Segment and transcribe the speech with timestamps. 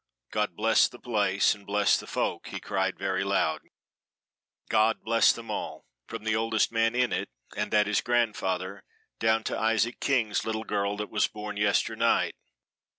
[0.31, 3.61] "God bless the place and bless the folk," he cried very loud;
[4.67, 8.81] "God bless them all, from the oldest man in it, and that is grandfather,
[9.19, 12.33] down to Isaac King's little girl that was born yester night!